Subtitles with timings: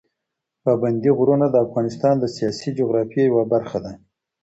[0.63, 3.91] پابندي غرونه د افغانستان د سیاسي جغرافیه یوه برخه ده.